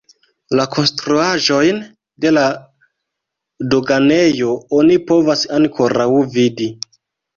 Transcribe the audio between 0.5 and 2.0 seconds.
La konstruaĵojn